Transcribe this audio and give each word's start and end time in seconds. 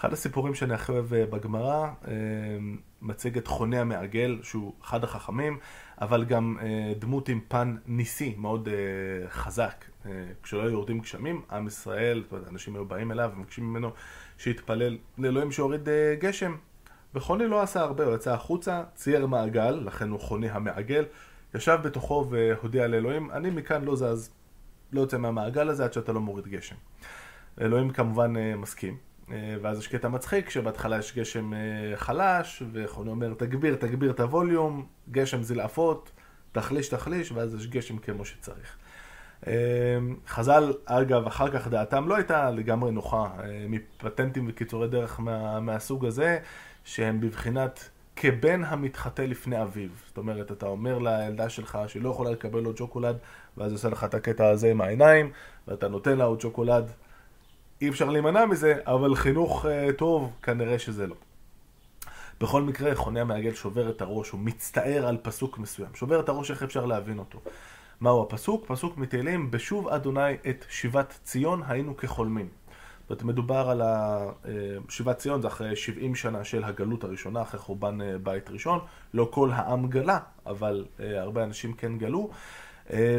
אחד 0.00 0.12
הסיפורים 0.12 0.54
שאני 0.54 0.74
הכי 0.74 0.92
אוהב 0.92 1.14
אה, 1.14 1.26
בגמרא, 1.26 1.88
אה, 2.08 2.12
מציג 3.02 3.36
את 3.36 3.46
חוני 3.46 3.78
המעגל, 3.78 4.38
שהוא 4.42 4.72
אחד 4.82 5.04
החכמים, 5.04 5.58
אבל 6.00 6.24
גם 6.24 6.56
אה, 6.62 6.92
דמות 6.98 7.28
עם 7.28 7.40
פן 7.48 7.76
ניסי, 7.86 8.34
מאוד 8.38 8.68
חזק. 9.28 9.84
כשלא 10.42 10.62
יורדים 10.62 11.00
גשמים, 11.00 11.42
עם 11.50 11.66
ישראל, 11.66 12.24
אנשים 12.48 12.74
היו 12.74 12.84
באים 12.84 13.12
אליו 13.12 13.30
ומבקשים 13.36 13.64
ממנו 13.64 13.90
שיתפלל 14.38 14.98
לאלוהים 15.18 15.52
שיוריד 15.52 15.88
גשם. 16.20 16.56
וחוני 17.14 17.46
לא 17.46 17.62
עשה 17.62 17.80
הרבה, 17.80 18.04
הוא 18.04 18.14
יצא 18.14 18.34
החוצה, 18.34 18.82
צייר 18.94 19.26
מעגל, 19.26 19.70
לכן 19.70 20.10
הוא 20.10 20.20
חוני 20.20 20.50
המעגל, 20.50 21.04
ישב 21.54 21.78
בתוכו 21.82 22.26
והודיע 22.30 22.86
לאלוהים, 22.86 23.30
אני 23.30 23.50
מכאן 23.50 23.84
לא 23.84 23.96
זז, 23.96 24.30
לא 24.92 25.00
יוצא 25.00 25.18
מהמעגל 25.18 25.68
הזה 25.68 25.84
עד 25.84 25.92
שאתה 25.92 26.12
לא 26.12 26.20
מוריד 26.20 26.48
גשם. 26.48 26.76
אלוהים 27.60 27.90
כמובן 27.90 28.34
מסכים. 28.56 29.09
אה, 29.32 29.56
ואז 29.62 29.78
יש 29.78 29.88
קטע 29.88 30.08
מצחיק, 30.08 30.50
שבהתחלה 30.50 30.98
יש 30.98 31.16
גשם 31.16 31.54
אה, 31.54 31.58
חלש, 31.96 32.62
וחוני 32.72 33.10
אומר, 33.10 33.34
תגביר, 33.34 33.74
תגביר 33.74 34.10
את 34.10 34.20
הווליום, 34.20 34.86
גשם 35.10 35.42
זלעפות, 35.42 36.10
תחליש, 36.52 36.88
תחליש, 36.88 37.32
ואז 37.32 37.54
יש 37.54 37.66
גשם 37.66 37.98
כמו 37.98 38.24
שצריך. 38.24 38.76
אה, 39.46 39.52
חז"ל, 40.26 40.72
אגב, 40.84 41.26
אחר 41.26 41.50
כך 41.50 41.68
דעתם 41.68 42.08
לא 42.08 42.16
הייתה 42.16 42.50
לגמרי 42.50 42.90
נוחה 42.90 43.28
מפטנטים 43.68 44.46
וקיצורי 44.48 44.88
דרך 44.88 45.20
מה, 45.20 45.60
מהסוג 45.60 46.06
הזה, 46.06 46.38
שהם 46.84 47.20
בבחינת 47.20 47.90
כבן 48.16 48.64
המתחטא 48.64 49.22
לפני 49.22 49.62
אביו. 49.62 49.88
זאת 50.06 50.18
אומרת, 50.18 50.52
אתה 50.52 50.66
אומר 50.66 50.98
לילדה 50.98 51.48
שלך 51.48 51.78
שהיא 51.86 52.02
לא 52.02 52.10
יכולה 52.10 52.30
לקבל 52.30 52.64
עוד 52.64 52.76
שוקולד, 52.76 53.16
ואז 53.56 53.72
עושה 53.72 53.88
לך 53.88 54.04
את 54.04 54.14
הקטע 54.14 54.48
הזה 54.48 54.70
עם 54.70 54.80
העיניים, 54.80 55.30
ואתה 55.68 55.88
נותן 55.88 56.18
לה 56.18 56.24
עוד 56.24 56.40
שוקולד, 56.40 56.92
אי 57.80 57.88
אפשר 57.88 58.10
להימנע 58.10 58.46
מזה, 58.46 58.74
אבל 58.86 59.14
חינוך 59.14 59.64
uh, 59.64 59.92
טוב, 59.92 60.32
כנראה 60.42 60.78
שזה 60.78 61.06
לא. 61.06 61.14
בכל 62.40 62.62
מקרה, 62.62 62.94
חוני 62.94 63.20
המעגל 63.20 63.54
שובר 63.54 63.90
את 63.90 64.00
הראש, 64.00 64.30
הוא 64.30 64.40
מצטער 64.40 65.06
על 65.06 65.16
פסוק 65.22 65.58
מסוים. 65.58 65.88
שובר 65.94 66.20
את 66.20 66.28
הראש, 66.28 66.50
איך 66.50 66.62
אפשר 66.62 66.86
להבין 66.86 67.18
אותו? 67.18 67.40
מהו 68.00 68.22
הפסוק? 68.22 68.64
פסוק 68.66 68.98
מתהילים, 68.98 69.50
בשוב 69.50 69.88
אדוני 69.88 70.32
את 70.50 70.64
שיבת 70.68 71.18
ציון 71.24 71.62
היינו 71.66 71.96
כחולמים. 71.96 72.48
זאת 73.00 73.10
אומרת, 73.10 73.22
מדובר 73.22 73.70
על 73.70 73.82
אה, 73.82 74.30
שיבת 74.88 75.18
ציון, 75.18 75.42
זה 75.42 75.48
אחרי 75.48 75.76
70 75.76 76.14
שנה 76.14 76.44
של 76.44 76.64
הגלות 76.64 77.04
הראשונה, 77.04 77.42
אחרי 77.42 77.60
חורבן 77.60 78.00
אה, 78.00 78.18
בית 78.18 78.50
ראשון. 78.50 78.78
לא 79.14 79.28
כל 79.32 79.50
העם 79.52 79.88
גלה, 79.88 80.18
אבל 80.46 80.86
הרבה 80.98 81.44
אנשים 81.44 81.72
כן 81.72 81.98
גלו. 81.98 82.30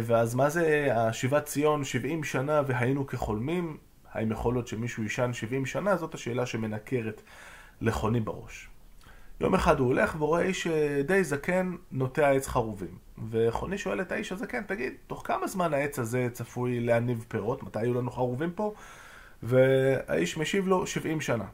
ואז 0.02 0.36
מה 0.36 0.50
זה 0.50 0.90
השיבת 0.96 1.46
ציון, 1.46 1.84
70 1.84 2.23
שנה 2.23 2.62
והיינו 2.68 3.08
כחולמים? 3.08 3.78
האם 4.14 4.31
יכול 4.31 4.54
להיות 4.54 4.67
שמישהו 4.67 5.04
יישן 5.04 5.34
70 5.34 5.66
שנה? 5.66 5.95
זאת 5.95 6.14
השאלה 6.14 6.45
שמנקרת 6.45 7.22
לחוני 7.81 8.20
בראש. 8.20 8.70
יום 9.40 9.56
אחד 9.56 9.80
הוא 9.80 9.88
הולך 9.88 10.16
ורואה 10.20 10.42
איש 10.42 10.68
אה, 10.68 11.02
די 11.06 11.23
זקן 11.23 11.76
נוטע 11.92 12.30
עץ 12.30 12.48
חרובים. 12.48 12.98
וחוני 13.30 13.78
שואל 13.78 14.02
את 14.02 14.12
האיש 14.12 14.31
הזקן, 14.31 14.64
תגיד, 14.64 14.94
תוך 15.08 15.28
כמה 15.28 15.48
זמן 15.48 15.73
העץ 15.73 16.00
הזה 16.00 16.28
צפוי 16.31 16.80
להניב 16.80 17.26
פירות? 17.28 17.64
מתי 17.64 17.80
היו 17.80 17.94
לנו 17.94 18.12
חרובים 18.12 18.52
פה? 18.52 18.73
והאיש 19.44 20.38
משיב 20.38 20.68
לו 20.68 20.88
70 20.88 21.22
שנה. 21.22 21.46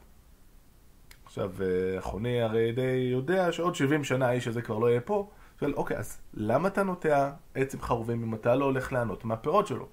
עכשיו, 1.24 1.52
אה, 1.60 2.00
חוני 2.00 2.42
הרי 2.42 2.72
די 2.72 3.08
יודע 3.12 3.52
שעוד 3.52 3.74
70 3.74 4.04
שנה 4.04 4.28
האיש 4.28 4.48
הזה 4.48 4.62
כבר 4.62 4.78
לא 4.78 4.86
יהיה 4.86 5.00
פה. 5.00 5.30
שואל, 5.60 5.74
אוקיי, 5.74 5.96
אז 5.96 6.18
למה 6.34 6.68
אתה 6.68 6.82
נוטע 6.82 7.30
עץ 7.54 7.74
עם 7.74 7.80
חרובים 7.80 8.22
אם 8.22 8.34
אתה 8.34 8.54
לא 8.54 8.64
הולך 8.64 8.92
לענות 8.92 9.24
מהפירות 9.24 9.66
שלו? 9.66 9.88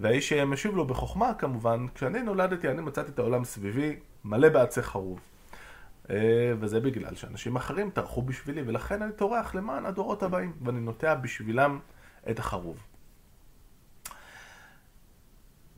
והאיש 0.00 0.32
משיב 0.32 0.74
לו 0.74 0.86
בחוכמה 0.86 1.34
כמובן, 1.34 1.86
כשאני 1.94 2.22
נולדתי 2.22 2.68
אני 2.68 2.82
מצאתי 2.82 3.10
את 3.10 3.18
העולם 3.18 3.44
סביבי 3.44 3.96
מלא 4.24 4.48
בעצי 4.48 4.82
חרוב. 4.82 5.20
אה, 6.10 6.52
וזה 6.60 6.80
בגלל 6.80 7.14
שאנשים 7.14 7.56
אחרים 7.56 7.90
טרחו 7.90 8.22
בשבילי, 8.22 8.62
ולכן 8.66 9.02
אני 9.02 9.12
טורח 9.12 9.54
למען 9.54 9.86
הדורות 9.86 10.22
הבאים, 10.22 10.52
ואני 10.62 10.80
נוטע 10.80 11.14
בשבילם 11.14 11.78
את 12.30 12.38
החרוב. 12.38 12.78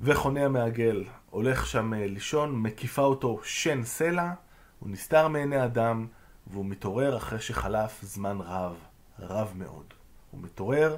וחונה 0.00 0.44
המעגל 0.44 1.04
הולך 1.30 1.66
שם 1.66 1.94
אה, 1.94 2.06
לישון, 2.06 2.62
מקיפה 2.62 3.02
אותו 3.02 3.40
שן 3.44 3.84
סלע, 3.84 4.32
הוא 4.78 4.90
נסתר 4.90 5.28
מעיני 5.28 5.64
אדם, 5.64 6.06
והוא 6.46 6.66
מתעורר 6.66 7.16
אחרי 7.16 7.40
שחלף 7.40 8.02
זמן 8.02 8.38
רב, 8.40 8.76
רב 9.18 9.52
מאוד. 9.56 9.94
הוא 10.30 10.40
מתעורר 10.42 10.96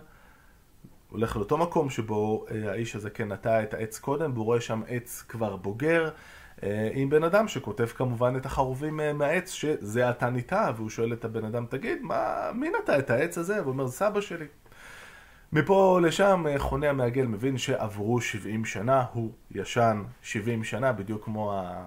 הולך 1.12 1.36
לאותו 1.36 1.58
מקום 1.58 1.90
שבו 1.90 2.44
אה, 2.50 2.70
האיש 2.70 2.96
הזה 2.96 3.10
כן 3.10 3.32
נטע 3.32 3.62
את 3.62 3.74
העץ 3.74 3.98
קודם, 3.98 4.32
והוא 4.34 4.44
רואה 4.44 4.60
שם 4.60 4.82
עץ 4.88 5.24
כבר 5.28 5.56
בוגר, 5.56 6.10
אה, 6.62 6.90
עם 6.92 7.10
בן 7.10 7.24
אדם 7.24 7.48
שכותב 7.48 7.86
כמובן 7.86 8.36
את 8.36 8.46
החרובים 8.46 9.00
אה, 9.00 9.12
מהעץ 9.12 9.50
שזה 9.50 10.08
עתה 10.08 10.30
ניטע, 10.30 10.70
והוא 10.76 10.90
שואל 10.90 11.12
את 11.12 11.24
הבן 11.24 11.44
אדם, 11.44 11.66
תגיד, 11.66 12.02
מה, 12.02 12.50
מי 12.54 12.70
נטע 12.82 12.98
את 12.98 13.10
העץ 13.10 13.38
הזה? 13.38 13.60
והוא 13.60 13.72
אומר, 13.72 13.88
סבא 13.88 14.20
שלי. 14.20 14.46
מפה 15.52 16.00
לשם 16.02 16.44
חונה 16.58 16.90
המעגל 16.90 17.26
מבין 17.26 17.58
שעברו 17.58 18.20
70 18.20 18.64
שנה, 18.64 19.04
הוא 19.12 19.30
ישן 19.50 20.02
70 20.22 20.64
שנה, 20.64 20.92
בדיוק 20.92 21.24
כמו 21.24 21.52
ה... 21.52 21.84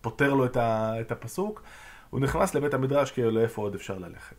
פותר 0.00 0.34
לו 0.34 0.46
את 0.56 1.12
הפסוק. 1.12 1.62
הוא 2.10 2.20
נכנס 2.20 2.54
לבית 2.54 2.74
המדרש 2.74 3.10
כאילו 3.10 3.30
לאיפה 3.30 3.62
עוד 3.62 3.74
אפשר 3.74 3.98
ללכת. 3.98 4.36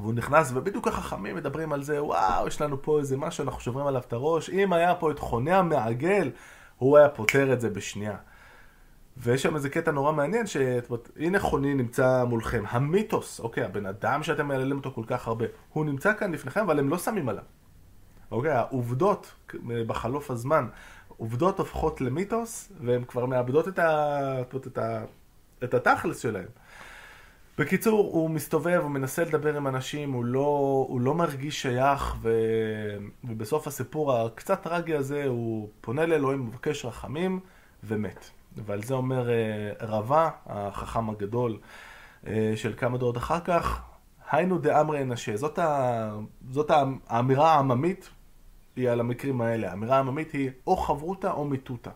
והוא 0.00 0.14
נכנס, 0.14 0.52
ובדיוק 0.54 0.88
החכמים 0.88 1.36
מדברים 1.36 1.72
על 1.72 1.82
זה, 1.82 2.02
וואו, 2.02 2.46
יש 2.46 2.60
לנו 2.60 2.82
פה 2.82 2.98
איזה 2.98 3.16
משהו, 3.16 3.44
אנחנו 3.44 3.60
שוברים 3.60 3.86
עליו 3.86 4.02
את 4.06 4.12
הראש. 4.12 4.50
אם 4.50 4.72
היה 4.72 4.94
פה 4.94 5.10
את 5.10 5.18
חוני 5.18 5.52
המעגל, 5.52 6.30
הוא 6.78 6.96
היה 6.98 7.08
פותר 7.08 7.52
את 7.52 7.60
זה 7.60 7.70
בשנייה. 7.70 8.16
ויש 9.16 9.42
שם 9.42 9.56
איזה 9.56 9.70
קטע 9.70 9.90
נורא 9.90 10.12
מעניין, 10.12 10.46
שהנה 10.46 11.40
חוני 11.40 11.74
נמצא 11.74 12.24
מולכם. 12.24 12.64
המיתוס, 12.68 13.40
אוקיי, 13.40 13.64
הבן 13.64 13.86
אדם 13.86 14.22
שאתם 14.22 14.48
מעללים 14.48 14.76
אותו 14.76 14.92
כל 14.94 15.04
כך 15.06 15.28
הרבה, 15.28 15.44
הוא 15.72 15.84
נמצא 15.84 16.12
כאן 16.14 16.32
לפניכם, 16.32 16.60
אבל 16.60 16.78
הם 16.78 16.88
לא 16.88 16.98
שמים 16.98 17.28
עליו. 17.28 17.44
אוקיי, 18.30 18.50
העובדות 18.50 19.34
בחלוף 19.86 20.30
הזמן, 20.30 20.66
עובדות 21.08 21.58
הופכות 21.58 22.00
למיתוס, 22.00 22.72
והן 22.80 23.04
כבר 23.04 23.26
מאבדות 23.26 23.68
את, 23.68 23.78
ה... 23.78 24.42
את, 24.66 24.78
ה... 24.78 25.04
את 25.64 25.74
התכלס 25.74 26.18
שלהם. 26.18 26.48
בקיצור, 27.58 28.10
הוא 28.12 28.30
מסתובב, 28.30 28.80
הוא 28.82 28.90
מנסה 28.90 29.24
לדבר 29.24 29.56
עם 29.56 29.66
אנשים, 29.66 30.12
הוא 30.12 30.24
לא, 30.24 30.86
הוא 30.88 31.00
לא 31.00 31.14
מרגיש 31.14 31.62
שייך, 31.62 32.16
ו... 32.22 32.32
ובסוף 33.24 33.66
הסיפור 33.66 34.12
הקצת 34.12 34.62
טרגי 34.62 34.94
הזה, 34.94 35.24
הוא 35.26 35.68
פונה 35.80 36.06
לאלוהים, 36.06 36.46
מבקש 36.46 36.84
רחמים, 36.84 37.40
ומת. 37.84 38.30
ועל 38.56 38.82
זה 38.82 38.94
אומר 38.94 39.30
אה, 39.30 39.34
רבה, 39.80 40.30
החכם 40.46 41.10
הגדול 41.10 41.58
אה, 42.26 42.52
של 42.56 42.74
כמה 42.76 42.98
דורות 42.98 43.16
אחר 43.16 43.40
כך, 43.40 43.82
היינו 44.30 44.58
דאמרי 44.58 45.02
אנשי. 45.02 45.36
זאת, 45.36 45.58
ה... 45.58 46.10
זאת 46.50 46.70
האמירה 47.06 47.54
העממית, 47.54 48.10
היא 48.76 48.90
על 48.90 49.00
המקרים 49.00 49.40
האלה. 49.40 49.70
האמירה 49.70 49.96
העממית 49.96 50.32
היא 50.32 50.50
או 50.66 50.76
חברותא 50.76 51.26
או 51.26 51.44
מיתותא. 51.44 51.90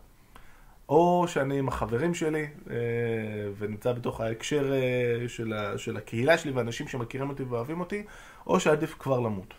או 0.91 1.25
שאני 1.28 1.59
עם 1.59 1.69
החברים 1.69 2.15
שלי, 2.15 2.47
אה, 2.71 2.77
ונמצא 3.59 3.93
בתוך 3.93 4.21
ההקשר 4.21 4.73
אה, 4.73 5.28
של, 5.28 5.53
ה, 5.53 5.78
של 5.78 5.97
הקהילה 5.97 6.39
שלי 6.39 6.51
ואנשים 6.53 6.89
שמכירים 6.89 7.28
אותי 7.28 7.43
ואוהבים 7.43 7.81
אותי, 7.81 8.03
או 8.47 8.61
שעדיף 8.61 8.95
כבר 8.99 9.21
למות. 9.21 9.55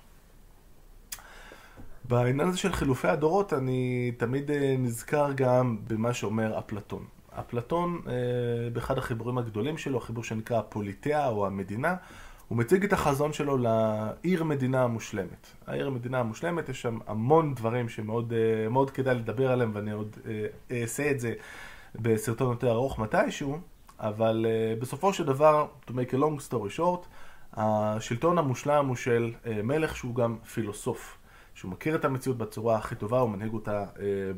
בעניין 2.03 2.47
הזה 2.47 2.57
של 2.57 2.73
חילופי 2.73 3.07
הדורות, 3.07 3.53
אני 3.53 4.11
תמיד 4.17 4.51
אה, 4.51 4.75
נזכר 4.79 5.31
גם 5.35 5.77
במה 5.87 6.13
שאומר 6.13 6.59
אפלטון. 6.59 7.05
אפלטון, 7.39 8.01
באחד 8.73 8.97
החיבורים 8.97 9.37
הגדולים 9.37 9.77
שלו, 9.77 9.97
החיבור 9.97 10.23
שנקרא 10.23 10.59
הפוליטאה 10.59 11.27
או 11.27 11.47
המדינה, 11.47 11.95
הוא 12.51 12.57
מציג 12.57 12.83
את 12.83 12.93
החזון 12.93 13.33
שלו 13.33 13.57
לעיר 13.57 14.43
מדינה 14.43 14.83
המושלמת. 14.83 15.47
העיר 15.67 15.87
המדינה 15.87 16.19
המושלמת, 16.19 16.69
יש 16.69 16.81
שם 16.81 16.97
המון 17.07 17.55
דברים 17.55 17.89
שמאוד 17.89 18.33
אה, 18.33 18.93
כדאי 18.93 19.15
לדבר 19.15 19.51
עליהם, 19.51 19.71
ואני 19.73 19.91
עוד 19.91 20.17
אה, 20.25 20.81
אעשה 20.81 21.11
את 21.11 21.19
זה 21.19 21.33
בסרטון 21.95 22.51
יותר 22.51 22.71
ארוך 22.71 22.99
מתישהו, 22.99 23.59
אבל 23.99 24.45
אה, 24.49 24.75
בסופו 24.79 25.13
של 25.13 25.25
דבר, 25.25 25.67
to 25.87 25.89
make 25.89 26.13
a 26.13 26.17
long 26.17 26.49
story 26.49 26.77
short, 26.77 27.05
השלטון 27.53 28.37
המושלם 28.37 28.87
הוא 28.87 28.95
של 28.95 29.33
מלך 29.63 29.95
שהוא 29.95 30.15
גם 30.15 30.37
פילוסוף. 30.53 31.17
שהוא 31.53 31.71
מכיר 31.71 31.95
את 31.95 32.05
המציאות 32.05 32.37
בצורה 32.37 32.77
הכי 32.77 32.95
טובה, 32.95 33.19
הוא 33.19 33.29
מנהיג 33.29 33.53
אותה 33.53 33.85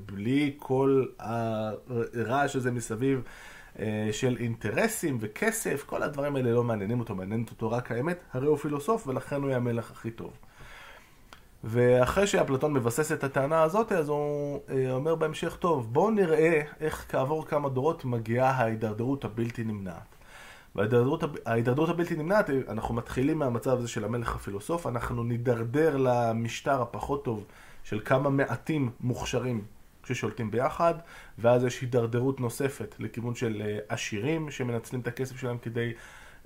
בלי 0.05 0.53
כל 0.57 1.05
הרעש 1.19 2.55
הזה 2.55 2.71
מסביב. 2.71 3.21
אה, 3.79 4.09
של 4.11 4.37
אינטרסים 4.39 5.17
וכסף, 5.21 5.83
כל 5.85 6.03
הדברים 6.03 6.35
האלה 6.35 6.51
לא 6.51 6.63
מעניינים 6.63 6.99
אותו, 6.99 7.15
מעניינת 7.15 7.49
אותו 7.49 7.71
רק 7.71 7.91
האמת, 7.91 8.19
הרי 8.33 8.47
הוא 8.47 8.57
פילוסוף 8.57 9.07
ולכן 9.07 9.35
הוא 9.35 9.47
יהיה 9.47 9.57
המלך 9.57 9.91
הכי 9.91 10.11
טוב. 10.11 10.33
ואחרי 11.63 12.27
שאפלטון 12.27 12.73
מבסס 12.73 13.11
את 13.11 13.23
הטענה 13.23 13.63
הזאת, 13.63 13.91
אז 13.91 14.09
הוא 14.09 14.59
אה, 14.69 14.91
אומר 14.91 15.15
בהמשך, 15.15 15.55
טוב, 15.55 15.93
בואו 15.93 16.11
נראה 16.11 16.61
איך 16.79 17.05
כעבור 17.09 17.45
כמה 17.45 17.69
דורות 17.69 18.05
מגיעה 18.05 18.51
ההידרדרות 18.51 19.25
הבלתי 19.25 19.63
נמנעת. 19.63 20.15
וההידרדרות 20.75 21.89
הבלתי 21.89 22.15
נמנעת, 22.15 22.49
אנחנו 22.69 22.95
מתחילים 22.95 23.39
מהמצב 23.39 23.77
הזה 23.77 23.87
של 23.87 24.05
המלך 24.05 24.35
הפילוסוף, 24.35 24.87
אנחנו 24.87 25.23
נידרדר 25.23 25.97
למשטר 25.97 26.81
הפחות 26.81 27.25
טוב 27.25 27.45
של 27.83 28.01
כמה 28.05 28.29
מעטים 28.29 28.91
מוכשרים 28.99 29.65
כששולטים 30.03 30.51
ביחד, 30.51 30.93
ואז 31.39 31.63
יש 31.63 31.81
הידרדרות 31.81 32.39
נוספת 32.39 32.95
לכיוון 32.99 33.35
של 33.35 33.61
אה, 33.65 33.77
עשירים 33.89 34.51
שמנצלים 34.51 35.01
את 35.01 35.07
הכסף 35.07 35.37
שלהם 35.37 35.57
כדי 35.57 35.93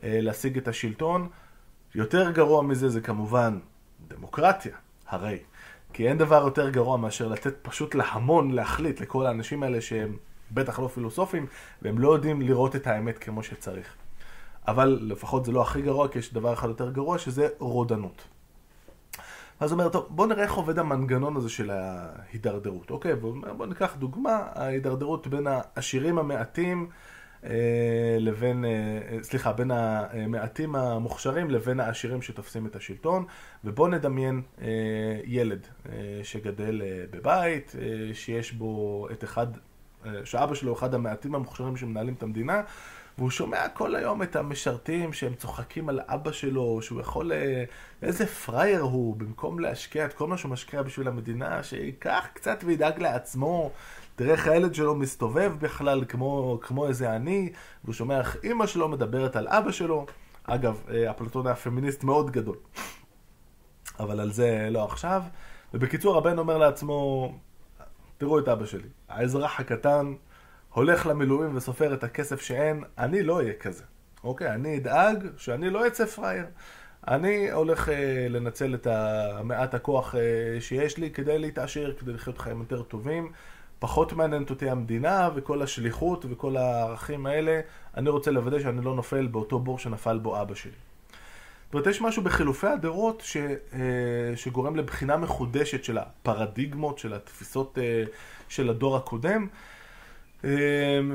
אה, 0.04 0.20
להשיג 0.22 0.58
את 0.58 0.68
השלטון. 0.68 1.30
יותר 1.96 2.32
גרוע 2.32 2.62
מזה 2.62 2.90
זה 2.90 3.02
כמובן 3.02 3.60
דמוקרטיה, 4.08 4.76
הרי. 5.08 5.40
כי 5.94 6.08
אין 6.08 6.18
דבר 6.18 6.42
יותר 6.44 6.70
גרוע 6.70 6.98
מאשר 6.98 7.28
לתת 7.28 7.54
פשוט 7.62 7.96
להמון 7.96 8.52
להחליט 8.52 9.02
לכל 9.02 9.26
האנשים 9.26 9.64
האלה 9.64 9.82
שהם 9.82 10.18
בטח 10.52 10.80
לא 10.80 10.88
פילוסופים, 10.88 11.46
והם 11.82 12.00
לא 12.00 12.14
יודעים 12.14 12.42
לראות 12.42 12.76
את 12.76 12.88
האמת 12.88 13.18
כמו 13.18 13.44
שצריך. 13.44 13.96
אבל 14.68 15.00
לפחות 15.02 15.46
זה 15.46 15.52
לא 15.52 15.62
הכי 15.62 15.82
גרוע, 15.82 16.08
כי 16.08 16.20
יש 16.20 16.34
דבר 16.34 16.54
אחד 16.54 16.68
יותר 16.68 16.92
גרוע, 16.92 17.18
שזה 17.18 17.48
רודנות. 17.60 18.24
אז 19.60 19.72
אומר, 19.72 19.90
טוב, 19.90 20.08
בוא 20.10 20.28
נראה 20.28 20.44
איך 20.44 20.54
עובד 20.54 20.80
המנגנון 20.80 21.38
הזה 21.38 21.50
של 21.50 21.70
ההידרדרות. 21.70 22.92
אוקיי, 22.92 23.16
בוא 23.58 23.66
ניקח 23.66 23.96
דוגמה, 23.96 24.48
ההידרדרות 24.54 25.28
בין 25.28 25.48
העשירים 25.48 26.18
המעטים 26.18 26.90
אה, 27.44 28.18
לבין, 28.20 28.66
אה, 28.66 29.24
סליחה, 29.24 29.54
בין 29.54 29.72
המעטים 29.72 30.76
המוכשרים 30.76 31.50
לבין 31.50 31.80
העשירים 31.80 32.22
שתופסים 32.22 32.66
את 32.66 32.76
השלטון, 32.76 33.26
ובוא 33.64 33.90
נדמיין 33.90 34.42
אה, 34.62 34.68
ילד 35.26 35.68
שגדל 36.24 36.82
בבית, 37.12 37.76
שיש 38.14 38.52
בו 38.52 39.08
את 39.12 39.24
אחד, 39.24 39.48
שאבא 40.24 40.56
שלו 40.56 40.74
אחד 40.74 40.94
המעטים 40.94 41.36
המוכשרים 41.36 41.78
שמנהלים 41.78 42.14
את 42.14 42.24
המדינה, 42.24 42.62
והוא 43.18 43.30
שומע 43.30 43.70
כל 43.70 43.96
היום 43.96 44.24
את 44.24 44.36
המשרתים 44.36 45.14
שהם 45.14 45.36
צוחקים 45.36 45.90
על 45.90 46.00
אבא 46.08 46.32
שלו, 46.32 46.82
שהוא 46.82 47.02
יכול... 47.02 47.32
איזה 48.02 48.26
פראייר 48.26 48.82
הוא, 48.82 49.16
במקום 49.16 49.60
להשקיע 49.60 50.06
את 50.06 50.14
כל 50.14 50.28
מה 50.28 50.38
שהוא 50.38 50.52
משקיע 50.52 50.82
בשביל 50.82 51.08
המדינה, 51.08 51.64
שייקח 51.64 52.28
קצת 52.34 52.64
וידאג 52.66 53.00
לעצמו. 53.02 53.72
תראה 54.16 54.32
איך 54.32 54.48
הילד 54.48 54.76
שלו 54.76 54.96
מסתובב 54.96 55.54
בכלל 55.60 56.04
כמו, 56.08 56.60
כמו 56.62 56.88
איזה 56.88 57.14
עני, 57.14 57.52
והוא 57.84 57.94
שומע 57.94 58.20
איך 58.20 58.38
אימא 58.44 58.68
שלו 58.68 58.88
מדברת 58.88 59.36
על 59.36 59.48
אבא 59.48 59.72
שלו. 59.72 60.06
אגב, 60.44 60.82
אה, 60.90 61.12
אפלטון 61.12 61.48
היה 61.48 61.56
פמיניסט 61.56 62.04
מאוד 62.04 62.32
גדול. 62.32 62.58
אבל 64.00 64.20
על 64.20 64.32
זה 64.32 64.68
לא 64.72 64.84
עכשיו. 64.84 65.24
ובקיצור, 65.74 66.18
הבן 66.18 66.40
אומר 66.40 66.58
לעצמו, 66.58 67.32
תראו 68.18 68.40
את 68.40 68.48
אבא 68.48 68.66
שלי, 68.66 68.90
האזרח 69.10 69.60
הקטן 69.60 70.14
הולך 70.78 71.06
למילואים 71.06 71.56
וסופר 71.56 71.94
את 71.94 72.04
הכסף 72.04 72.42
שאין, 72.42 72.84
אני 72.98 73.24
לא 73.24 73.38
אהיה 73.38 73.54
כזה. 73.54 73.84
אוקיי, 74.24 74.54
אני 74.54 74.78
אדאג 74.78 75.28
שאני 75.38 75.70
לא 75.70 75.88
אצא 75.88 76.06
פראייר. 76.06 76.46
אני 77.08 77.52
הולך 77.52 77.90
אה, 77.90 78.28
לנצל 78.30 78.76
את 78.76 78.88
מעט 79.44 79.74
הכוח 79.74 80.16
אה, 80.16 80.22
שיש 80.62 80.98
לי 80.98 81.12
כדי 81.12 81.40
להתעשר, 81.40 81.94
כדי 82.00 82.14
לחיות 82.14 82.38
חיים 82.38 82.60
יותר 82.60 82.82
טובים. 82.82 83.32
פחות 83.80 84.14
מעניינת 84.14 84.50
אותי 84.50 84.70
המדינה 84.70 85.30
וכל 85.36 85.62
השליחות 85.62 86.26
וכל 86.30 86.58
הערכים 86.58 87.26
האלה. 87.26 87.60
אני 87.98 88.10
רוצה 88.10 88.32
לוודא 88.32 88.60
שאני 88.60 88.86
לא 88.86 88.96
נופל 88.96 89.28
באותו 89.28 89.60
בור 89.60 89.80
שנפל 89.80 90.18
בו 90.18 90.42
אבא 90.42 90.56
שלי. 90.56 90.72
זאת 91.66 91.74
אומרת, 91.74 91.88
יש 91.88 92.02
משהו 92.02 92.24
בחילופי 92.24 92.68
הדורות 92.68 93.22
ש, 93.26 93.38
אה, 93.38 93.80
שגורם 94.36 94.76
לבחינה 94.76 95.18
מחודשת 95.18 95.84
של 95.84 95.98
הפרדיגמות, 95.98 97.00
של 97.00 97.14
התפיסות 97.14 97.78
אה, 97.78 98.04
של 98.50 98.70
הדור 98.70 98.98
הקודם. 98.98 99.48
אה, 100.46 100.50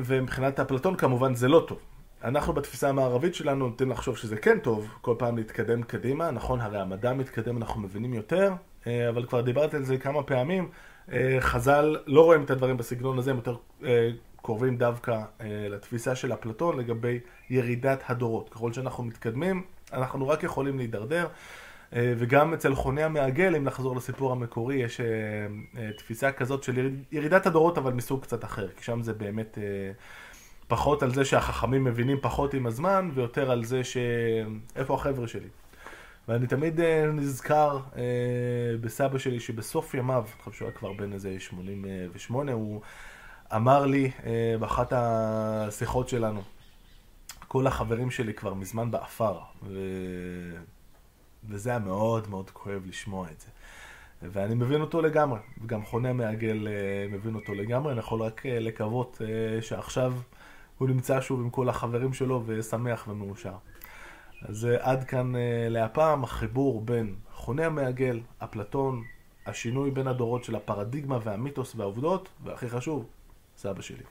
ומבחינת 0.04 0.60
אפלטון 0.60 0.96
כמובן 0.96 1.34
זה 1.34 1.48
לא 1.48 1.64
טוב. 1.69 1.78
אנחנו 2.24 2.52
בתפיסה 2.52 2.88
המערבית 2.88 3.34
שלנו 3.34 3.69
נוטים 3.69 3.90
לחשוב 3.90 4.16
שזה 4.16 4.36
כן 4.36 4.58
טוב, 4.58 4.88
כל 5.00 5.14
פעם 5.19 5.36
להתקדם 5.36 5.82
קדימה, 5.82 6.30
נכון, 6.30 6.60
הרי 6.60 6.78
המדע 6.78 7.12
מתקדם, 7.12 7.56
אנחנו 7.56 7.80
מבינים 7.80 8.14
יותר, 8.14 8.52
אבל 8.86 9.26
כבר 9.26 9.40
דיברתי 9.40 9.76
על 9.76 9.84
זה 9.84 9.98
כמה 9.98 10.22
פעמים, 10.22 10.69
חז"ל 11.40 11.96
לא 12.06 12.24
רואים 12.24 12.44
את 12.44 12.50
הדברים 12.50 12.76
בסגנון 12.76 13.19
הזה, 13.19 13.30
הם 13.30 13.36
יותר 13.36 13.56
קרובים 14.42 14.76
דווקא 14.76 15.20
לתפיסה 15.70 16.14
של 16.14 16.32
אפלטון 16.32 16.78
לגבי 16.78 17.20
ירידת 17.50 18.02
הדורות. 18.06 18.48
ככל 18.48 18.72
שאנחנו 18.72 19.04
מתקדמים, 19.04 19.62
אנחנו 19.92 20.28
רק 20.28 20.42
יכולים 20.42 20.78
להידרדר. 20.78 21.26
וגם 21.92 22.54
אצל 22.54 22.74
חוני 22.74 23.02
המעגל, 23.02 23.56
אם 23.56 23.64
נחזור 23.64 23.96
לסיפור 23.96 24.32
המקורי, 24.32 24.76
יש 24.76 25.00
תפיסה 25.98 26.32
כזאת 26.32 26.62
של 26.62 26.90
ירידת 27.12 27.46
הדורות, 27.46 27.78
אבל 27.78 27.92
מסוג 27.92 28.22
קצת 28.22 28.44
אחר, 28.44 28.68
כי 28.68 28.84
שם 28.84 29.02
זה 29.02 29.12
באמת 29.12 29.58
פחות 30.68 31.02
על 31.02 31.14
זה 31.14 31.24
שהחכמים 31.24 31.84
מבינים 31.84 32.18
פחות 32.20 32.54
עם 32.54 32.66
הזמן, 32.66 33.10
ויותר 33.14 33.50
על 33.50 33.64
זה 33.64 33.84
ש... 33.84 33.96
איפה 34.76 34.94
החבר'ה 34.94 35.28
שלי? 35.28 35.48
ואני 36.28 36.46
תמיד 36.46 36.80
נזכר 37.12 37.78
בסבא 38.80 39.18
שלי 39.18 39.40
שבסוף 39.40 39.94
ימיו, 39.94 40.24
אני 40.34 40.42
חושב 40.42 40.56
שהוא 40.58 40.68
היה 40.68 40.76
כבר 40.76 40.92
בן 40.92 41.12
איזה 41.12 41.36
88, 41.38 42.52
הוא 42.52 42.80
אמר 43.54 43.86
לי 43.86 44.10
באחת 44.60 44.92
השיחות 44.96 46.08
שלנו, 46.08 46.42
כל 47.48 47.66
החברים 47.66 48.10
שלי 48.10 48.34
כבר 48.34 48.54
מזמן 48.54 48.90
באפר, 48.90 49.38
ו... 49.62 49.78
וזה 51.48 51.70
היה 51.70 51.78
מאוד 51.78 52.30
מאוד 52.30 52.50
כואב 52.50 52.82
לשמוע 52.86 53.26
את 53.30 53.40
זה. 53.40 53.46
ואני 54.32 54.54
מבין 54.54 54.80
אותו 54.80 55.02
לגמרי, 55.02 55.38
וגם 55.62 55.84
חונה 55.84 56.12
מעגל 56.12 56.68
מבין 57.10 57.34
אותו 57.34 57.54
לגמרי, 57.54 57.92
אני 57.92 57.98
יכול 58.00 58.22
רק 58.22 58.46
לקוות 58.46 59.20
שעכשיו 59.60 60.12
הוא 60.78 60.88
נמצא 60.88 61.20
שוב 61.20 61.40
עם 61.40 61.50
כל 61.50 61.68
החברים 61.68 62.12
שלו 62.12 62.42
ושמח 62.46 63.08
ומאושר. 63.08 63.54
אז 64.42 64.68
עד 64.80 65.04
כאן 65.04 65.32
להפעם, 65.68 66.24
החיבור 66.24 66.80
בין 66.80 67.14
חונה 67.32 67.66
המעגל, 67.66 68.20
אפלטון, 68.38 69.04
השינוי 69.46 69.90
בין 69.90 70.06
הדורות 70.06 70.44
של 70.44 70.56
הפרדיגמה 70.56 71.18
והמיתוס 71.22 71.74
והעובדות, 71.76 72.28
והכי 72.44 72.68
חשוב, 72.68 73.06
סבא 73.56 73.82
שלי. 73.82 74.04